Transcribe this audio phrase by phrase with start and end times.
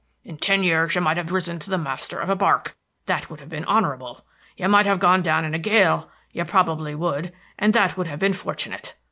[0.25, 3.39] In ten years you might have risen to be master of a bark; that would
[3.39, 4.25] have been honorable.
[4.57, 8.17] You might have gone down in a gale, you probably would, and that would have
[8.17, 8.95] been fortunate.